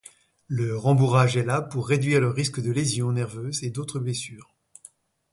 Le 0.47 0.75
rembourrage 0.75 1.37
est 1.37 1.45
là 1.45 1.61
pour 1.61 1.87
réduire 1.87 2.19
le 2.21 2.29
risque 2.29 2.59
de 2.59 2.71
lésions 2.71 3.11
nerveuses 3.11 3.63
et 3.63 3.69
d'autres 3.69 3.99
blessures. 3.99 4.51